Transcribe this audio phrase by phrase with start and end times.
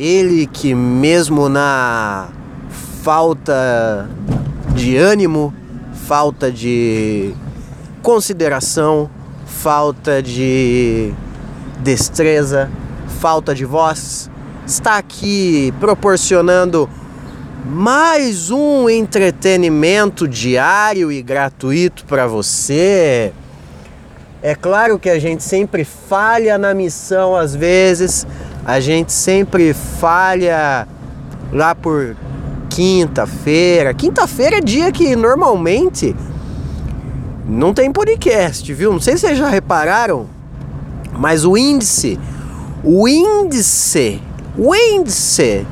[0.00, 2.28] Ele que mesmo na
[3.02, 4.08] falta
[4.72, 5.52] de ânimo,
[6.06, 7.34] falta de
[8.00, 9.10] consideração,
[9.44, 11.12] falta de
[11.80, 12.70] destreza,
[13.18, 14.30] falta de voz,
[14.64, 16.88] está aqui proporcionando
[17.66, 23.32] mais um entretenimento diário e gratuito para você.
[24.40, 28.24] É claro que a gente sempre falha na missão às vezes,
[28.68, 30.86] a gente sempre falha
[31.50, 32.14] lá por
[32.68, 33.94] quinta-feira.
[33.94, 36.14] Quinta-feira é dia que normalmente
[37.48, 38.92] não tem podcast, viu?
[38.92, 40.26] Não sei se vocês já repararam,
[41.18, 42.20] mas o índice,
[42.84, 44.20] o índice,
[44.54, 45.66] o índice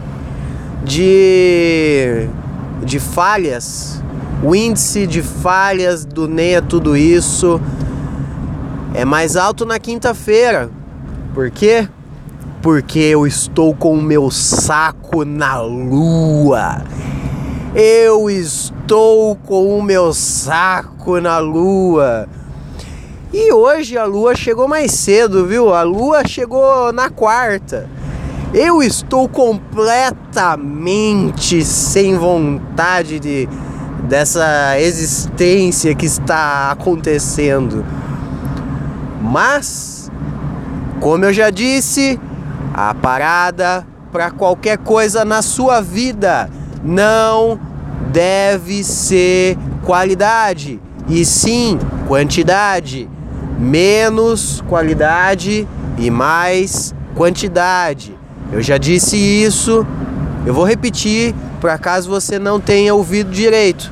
[0.82, 2.26] de,
[2.82, 4.02] de falhas,
[4.42, 7.60] o índice de falhas do NEA Tudo Isso
[8.94, 10.70] é mais alto na quinta-feira.
[11.34, 11.86] Por quê?
[12.66, 16.82] Porque eu estou com o meu saco na lua.
[17.72, 22.28] Eu estou com o meu saco na lua.
[23.32, 25.72] E hoje a lua chegou mais cedo, viu?
[25.72, 27.88] A lua chegou na quarta.
[28.52, 33.48] Eu estou completamente sem vontade de
[34.08, 37.86] dessa existência que está acontecendo.
[39.22, 40.10] Mas,
[40.98, 42.18] como eu já disse,
[42.76, 46.50] a parada para qualquer coisa na sua vida
[46.84, 47.58] não
[48.12, 53.08] deve ser qualidade, e sim quantidade.
[53.58, 55.66] Menos qualidade
[55.96, 58.14] e mais quantidade.
[58.52, 59.86] Eu já disse isso,
[60.44, 63.90] eu vou repetir para caso você não tenha ouvido direito.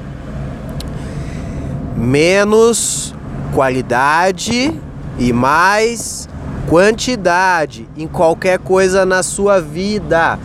[1.97, 3.15] Menos
[3.55, 4.79] qualidade
[5.19, 6.29] e mais
[6.69, 10.39] quantidade em qualquer coisa na sua vida.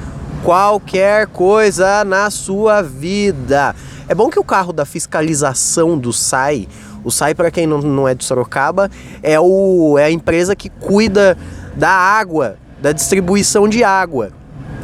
[0.44, 3.76] Qualquer coisa na sua vida.
[4.08, 6.68] É bom que o carro da fiscalização do SAI,
[7.04, 8.90] o SAI, para quem não, não é de Sorocaba,
[9.22, 11.38] é, o, é a empresa que cuida
[11.76, 14.32] da água, da distribuição de água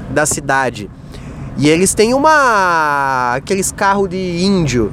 [0.10, 0.90] da cidade.
[1.58, 3.36] E eles têm uma.
[3.36, 4.92] aqueles carros de índio.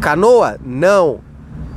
[0.00, 0.58] Canoa?
[0.64, 1.20] Não.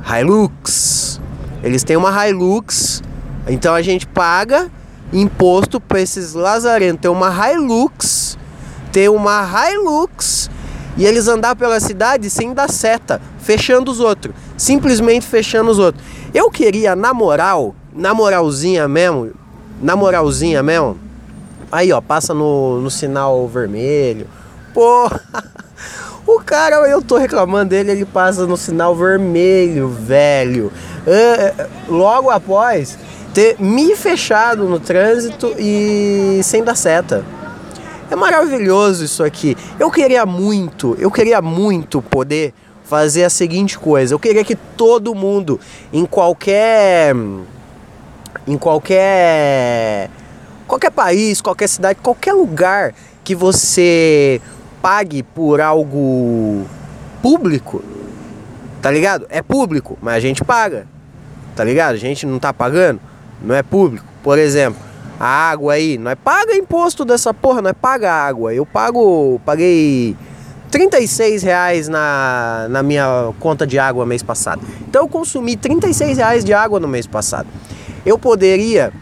[0.04, 1.20] Hilux.
[1.62, 3.02] Eles têm uma Hilux.
[3.46, 4.70] Então a gente paga
[5.12, 7.00] imposto para esses lazarentos.
[7.00, 8.38] Tem uma Hilux.
[8.92, 10.50] Tem uma Hilux.
[10.96, 14.34] E eles andar pela cidade sem dar seta, fechando os outros.
[14.56, 16.02] Simplesmente fechando os outros.
[16.32, 19.32] Eu queria, na moral, na moralzinha mesmo,
[19.80, 20.98] na moralzinha mesmo,
[21.70, 24.28] Aí, ó, passa no, no sinal vermelho.
[24.72, 25.10] Pô,
[26.26, 30.72] o cara, eu tô reclamando dele, ele passa no sinal vermelho, velho.
[31.06, 32.98] Uh, logo após
[33.36, 37.22] ter me fechado no trânsito e sem dar seta.
[38.10, 39.54] É maravilhoso isso aqui.
[39.78, 42.54] Eu queria muito, eu queria muito poder
[42.84, 44.14] fazer a seguinte coisa.
[44.14, 45.60] Eu queria que todo mundo,
[45.92, 47.14] em qualquer.
[48.46, 50.08] Em qualquer
[50.66, 54.40] qualquer país, qualquer cidade, qualquer lugar que você
[54.80, 56.64] pague por algo
[57.20, 57.84] público,
[58.80, 59.26] tá ligado?
[59.28, 60.86] É público, mas a gente paga,
[61.54, 61.96] tá ligado?
[61.96, 62.98] A gente não tá pagando,
[63.46, 64.04] não é público.
[64.22, 64.80] Por exemplo,
[65.18, 68.52] a água aí, nós paga imposto dessa porra, nós paga água.
[68.52, 70.16] Eu pago, paguei
[70.70, 74.60] 36 reais na, na minha conta de água mês passado.
[74.88, 77.46] Então eu consumi 36 reais de água no mês passado.
[78.04, 78.92] Eu poderia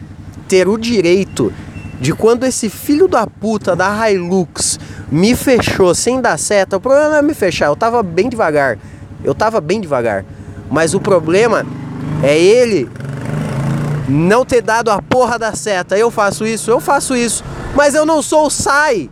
[0.47, 1.51] ter o direito
[1.99, 4.79] de quando esse filho da puta da Hilux
[5.11, 6.77] me fechou sem dar seta.
[6.77, 8.77] O problema não é me fechar, eu tava bem devagar.
[9.23, 10.23] Eu tava bem devagar.
[10.69, 11.65] Mas o problema
[12.23, 12.87] é ele
[14.07, 15.97] não ter dado a porra da seta.
[15.97, 17.43] Eu faço isso, eu faço isso.
[17.75, 19.09] Mas eu não sou o SAI.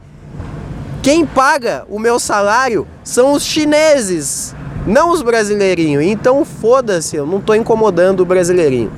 [1.02, 4.56] Quem paga o meu salário são os chineses,
[4.88, 6.04] não os brasileirinhos.
[6.04, 8.92] Então foda-se, eu não tô incomodando o brasileirinho.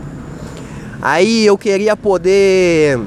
[1.02, 3.00] Aí eu queria poder,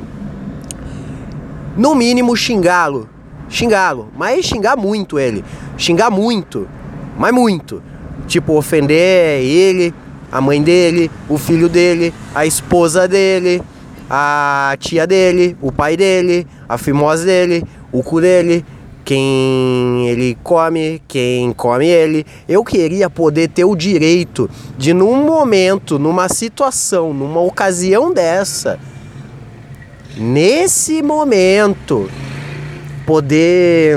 [1.76, 3.09] no mínimo, xingá-lo.
[3.49, 5.44] Xingá-lo, mas xingar muito ele.
[5.76, 6.69] Xingar muito,
[7.17, 7.82] mas muito.
[8.26, 9.94] Tipo, ofender ele,
[10.31, 13.63] a mãe dele, o filho dele, a esposa dele,
[14.11, 18.65] a tia dele, o pai dele, a fimosa dele, o cu dele,
[19.05, 22.27] quem ele come, quem come ele.
[22.47, 28.79] Eu queria poder ter o direito de, num momento, numa situação, numa ocasião dessa,
[30.17, 32.11] nesse momento,
[33.07, 33.97] poder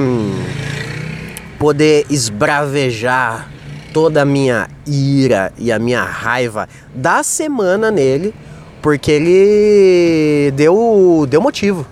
[1.59, 3.50] poder esbravejar
[3.93, 8.33] toda a minha ira e a minha raiva da semana nele,
[8.81, 11.85] porque ele deu deu motivo.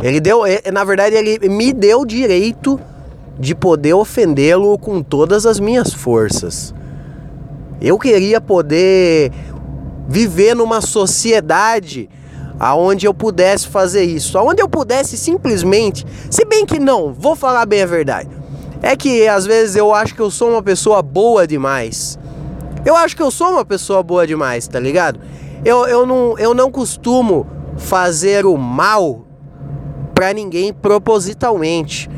[0.00, 0.42] Ele deu,
[0.72, 2.78] na verdade, ele me deu o direito
[3.38, 6.72] de poder ofendê-lo com todas as minhas forças.
[7.80, 9.32] Eu queria poder
[10.08, 12.08] viver numa sociedade
[12.58, 17.66] aonde eu pudesse fazer isso, aonde eu pudesse simplesmente, se bem que não, vou falar
[17.66, 18.28] bem a verdade.
[18.82, 22.18] É que às vezes eu acho que eu sou uma pessoa boa demais.
[22.84, 25.20] Eu acho que eu sou uma pessoa boa demais, tá ligado?
[25.64, 27.46] Eu, eu, não, eu não costumo
[27.76, 29.26] fazer o mal
[30.14, 32.08] para ninguém propositalmente.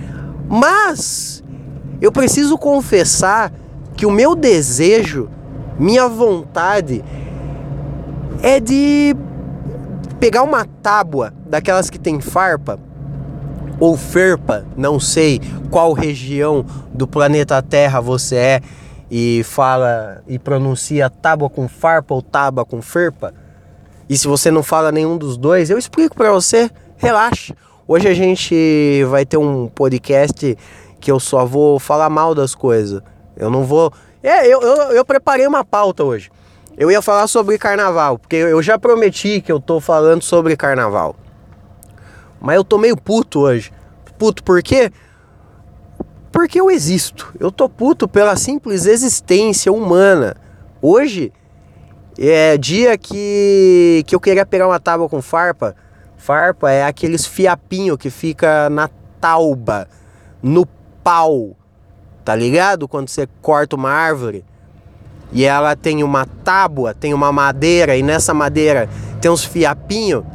[0.48, 1.42] Mas
[2.00, 3.52] eu preciso confessar
[3.96, 5.28] que o meu desejo,
[5.78, 7.04] minha vontade
[8.42, 9.14] é de
[10.18, 12.78] pegar uma tábua daquelas que tem farpa
[13.80, 15.40] ou ferpa, não sei
[15.70, 18.60] qual região do planeta Terra você é
[19.10, 23.32] e fala e pronuncia tábua com farpa ou tábua com ferpa.
[24.08, 26.70] E se você não fala nenhum dos dois, eu explico para você.
[26.98, 27.54] Relaxa.
[27.88, 30.56] Hoje a gente vai ter um podcast
[31.00, 33.02] que eu só vou falar mal das coisas.
[33.36, 33.92] Eu não vou.
[34.22, 36.30] É, eu, eu, eu preparei uma pauta hoje.
[36.76, 41.16] Eu ia falar sobre carnaval, porque eu já prometi que eu tô falando sobre carnaval.
[42.40, 43.72] Mas eu tô meio puto hoje.
[44.18, 44.90] Puto por quê?
[46.32, 47.32] Porque eu existo.
[47.38, 50.36] Eu tô puto pela simples existência humana.
[50.80, 51.32] Hoje
[52.18, 55.74] é dia que, que eu queria pegar uma tábua com farpa
[56.20, 59.88] Farpa é aqueles fiapinho que fica na tauba,
[60.42, 60.66] no
[61.02, 61.56] pau,
[62.22, 62.86] tá ligado?
[62.86, 64.44] Quando você corta uma árvore
[65.32, 68.86] e ela tem uma tábua, tem uma madeira e nessa madeira
[69.18, 70.26] tem uns fiapinho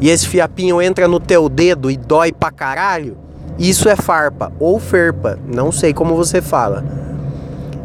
[0.00, 3.16] e esse fiapinho entra no teu dedo e dói pra caralho.
[3.58, 6.84] Isso é farpa ou ferpa, não sei como você fala.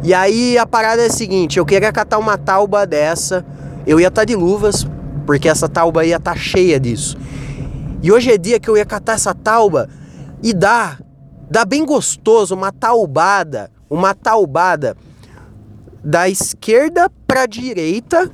[0.02, 3.44] E aí a parada é a seguinte, eu queria catar uma tauba dessa,
[3.86, 4.86] eu ia estar tá de luvas,
[5.24, 7.16] porque essa tauba ia estar tá cheia disso.
[8.02, 9.88] E hoje é dia que eu ia catar essa tauba
[10.42, 11.00] e dar,
[11.48, 14.96] dar bem gostoso, uma taubada, uma taubada
[16.02, 18.30] da esquerda para direita,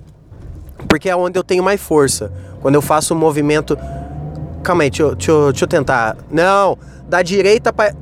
[0.88, 2.32] porque é onde eu tenho mais força.
[2.60, 3.78] Quando eu faço um movimento.
[4.62, 6.16] Calma aí, deixa eu, deixa, eu, deixa eu tentar.
[6.30, 6.76] Não,
[7.08, 7.94] da direita para.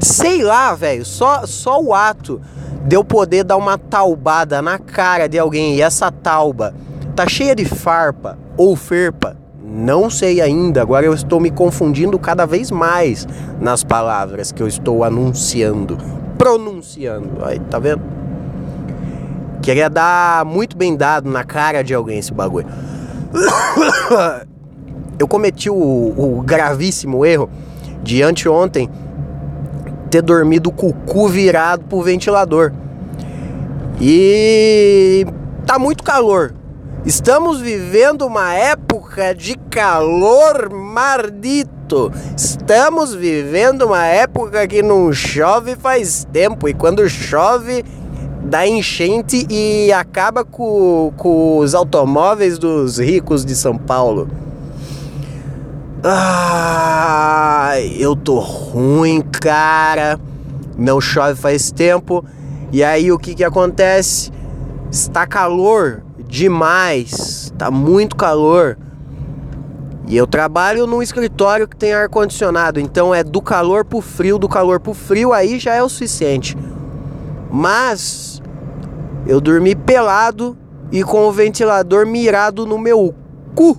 [0.00, 2.40] Sei lá, velho, só, só o ato
[2.86, 6.74] de eu poder dar uma taubada na cara de alguém e essa tauba
[7.14, 12.44] tá cheia de farpa ou ferpa, não sei ainda, agora eu estou me confundindo cada
[12.44, 13.26] vez mais
[13.60, 15.96] nas palavras que eu estou anunciando,
[16.36, 17.44] pronunciando.
[17.44, 18.02] Aí, tá vendo?
[19.62, 22.66] Queria dar muito bem dado na cara de alguém esse bagulho.
[25.18, 27.48] Eu cometi o, o gravíssimo erro
[28.02, 28.90] de anteontem
[30.10, 32.72] ter dormido com o cu virado pro ventilador.
[34.00, 35.24] E
[35.64, 36.52] tá muito calor.
[37.04, 42.12] Estamos vivendo uma época de calor mardito.
[42.36, 47.84] Estamos vivendo uma época que não chove faz tempo e quando chove
[48.52, 54.28] dá enchente e acaba com, com os automóveis dos ricos de São Paulo.
[56.04, 60.20] Ai, eu tô ruim, cara.
[60.76, 62.22] Não chove faz tempo.
[62.70, 64.30] E aí o que que acontece?
[64.90, 68.76] Está calor demais, tá muito calor.
[70.06, 74.36] E eu trabalho num escritório que tem ar condicionado, então é do calor pro frio,
[74.36, 76.54] do calor pro frio aí já é o suficiente.
[77.50, 78.31] Mas
[79.26, 80.56] eu dormi pelado
[80.90, 83.14] e com o ventilador mirado no meu
[83.54, 83.78] cu.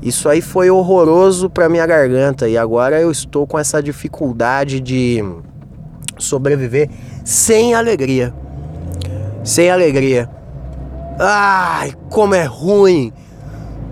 [0.00, 5.24] Isso aí foi horroroso para minha garganta e agora eu estou com essa dificuldade de
[6.16, 6.88] sobreviver
[7.24, 8.32] sem alegria
[9.48, 10.28] sem alegria.
[11.18, 13.12] Ai, como é ruim!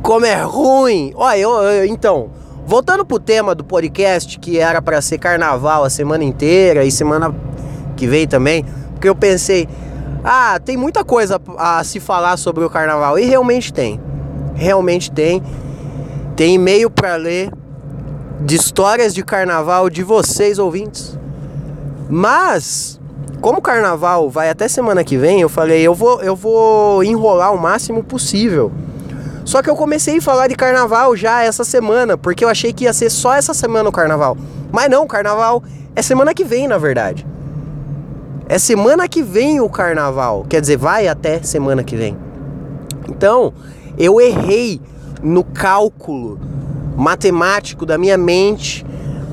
[0.03, 1.13] Como é ruim!
[1.17, 2.31] Olha, eu, eu, então,
[2.67, 7.35] voltando pro tema do podcast, que era para ser carnaval a semana inteira e semana
[7.97, 9.69] que vem também, porque eu pensei,
[10.23, 13.19] ah, tem muita coisa a se falar sobre o carnaval.
[13.19, 14.01] E realmente tem.
[14.55, 15.43] Realmente tem.
[16.35, 17.51] Tem e-mail para ler
[18.41, 21.19] de histórias de carnaval de vocês ouvintes.
[22.09, 23.01] Mas
[23.41, 27.55] como o carnaval vai até semana que vem, eu falei, eu vou, eu vou enrolar
[27.55, 28.73] o máximo possível.
[29.45, 32.85] Só que eu comecei a falar de carnaval já essa semana, porque eu achei que
[32.85, 34.37] ia ser só essa semana o carnaval.
[34.73, 35.63] Mas não, carnaval
[35.95, 37.25] é semana que vem, na verdade.
[38.49, 40.47] É semana que vem o carnaval.
[40.49, 42.17] Quer dizer, vai até semana que vem.
[43.09, 43.53] Então,
[43.99, 44.81] eu errei
[45.23, 46.39] no cálculo
[46.97, 48.87] matemático da minha mente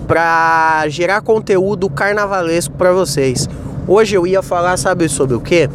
[0.07, 3.47] para gerar conteúdo carnavalesco para vocês.
[3.87, 5.69] Hoje eu ia falar, sabe sobre o que?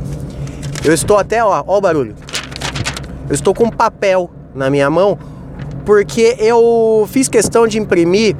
[0.84, 2.16] Eu estou até, ó, ó o barulho.
[3.28, 5.16] Eu estou com papel na minha mão,
[5.84, 8.34] porque eu fiz questão de imprimir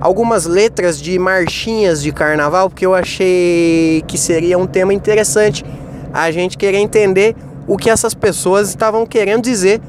[0.00, 5.64] algumas letras de marchinhas de carnaval, porque eu achei que seria um tema interessante
[6.12, 7.34] a gente querer entender
[7.66, 9.80] o que essas pessoas estavam querendo dizer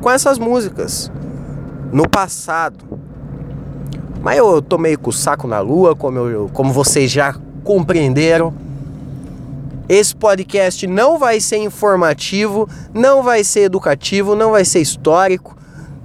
[0.00, 1.10] com essas músicas
[1.92, 2.98] no passado.
[4.20, 8.54] Mas eu tô meio com o saco na lua, como, eu, como vocês já compreenderam.
[9.86, 15.54] Esse podcast não vai ser informativo, não vai ser educativo, não vai ser histórico,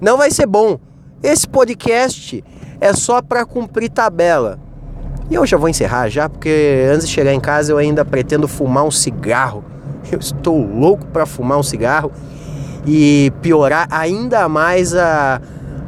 [0.01, 0.77] não vai ser bom.
[1.23, 2.43] Esse podcast
[2.79, 4.59] é só para cumprir tabela.
[5.29, 8.47] E eu já vou encerrar já, porque antes de chegar em casa eu ainda pretendo
[8.47, 9.63] fumar um cigarro.
[10.11, 12.11] Eu estou louco para fumar um cigarro
[12.87, 15.39] e piorar ainda mais a,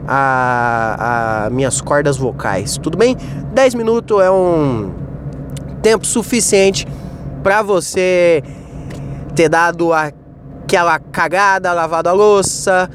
[0.07, 2.77] a, a minhas cordas vocais.
[2.77, 3.17] Tudo bem?
[3.53, 4.91] 10 minutos é um
[5.81, 6.87] tempo suficiente
[7.41, 8.43] para você
[9.33, 12.89] ter dado aquela cagada, lavado a louça,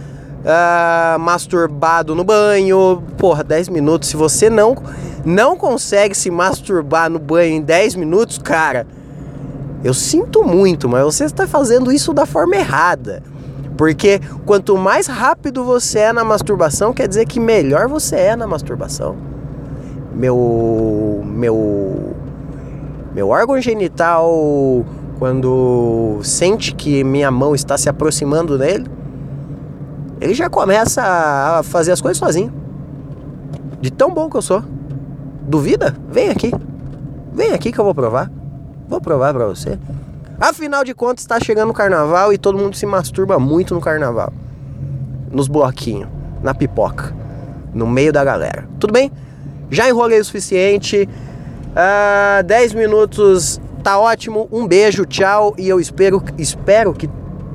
[0.45, 3.02] uh, masturbado no banho.
[3.16, 4.09] Porra, 10 minutos.
[4.09, 4.76] Se você não
[5.25, 8.87] não consegue se masturbar no banho em 10 minutos, cara,
[9.83, 13.23] eu sinto muito, mas você está fazendo isso da forma errada.
[13.76, 18.47] Porque quanto mais rápido você é na masturbação, quer dizer que melhor você é na
[18.47, 19.16] masturbação.
[20.14, 22.14] Meu meu
[23.14, 24.85] meu órgão genital
[25.19, 28.87] quando sente que minha mão está se aproximando dele,
[30.20, 32.52] ele já começa a fazer as coisas sozinho.
[33.80, 34.62] De tão bom que eu sou.
[35.42, 35.94] Duvida?
[36.11, 36.52] Vem aqui.
[37.32, 38.30] Vem aqui que eu vou provar.
[38.88, 39.78] Vou provar para você.
[40.40, 44.32] Afinal de contas, está chegando o carnaval e todo mundo se masturba muito no carnaval.
[45.30, 46.08] Nos bloquinhos,
[46.42, 47.14] na pipoca,
[47.73, 48.68] no meio da galera.
[48.78, 49.11] Tudo bem?
[49.70, 51.08] Já enrolei o suficiente.
[51.73, 54.49] Uh, 10 minutos tá ótimo.
[54.52, 55.54] Um beijo, tchau.
[55.58, 57.08] E eu espero, espero que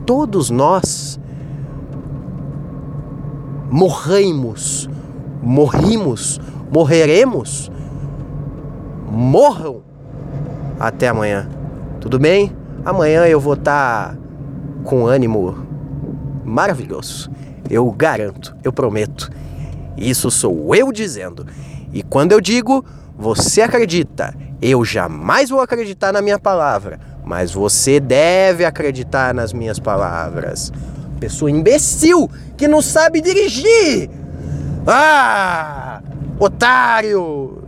[0.06, 1.20] todos nós
[3.72, 4.90] morremos,
[5.42, 7.72] morrimos, morreremos,
[9.10, 9.82] morram
[10.78, 11.50] até amanhã.
[12.01, 12.51] Tudo bem?
[12.84, 14.18] Amanhã eu vou estar tá
[14.84, 15.66] com ânimo
[16.44, 17.32] maravilhoso.
[17.70, 19.32] Eu garanto, eu prometo.
[19.96, 21.46] Isso sou eu dizendo.
[21.94, 22.84] E quando eu digo,
[23.18, 24.36] você acredita.
[24.62, 30.72] Eu jamais vou acreditar na minha palavra, mas você deve acreditar nas minhas palavras
[31.22, 34.10] pessoa imbecil que não sabe dirigir.
[34.88, 36.01] Ah!
[36.40, 37.61] Otário!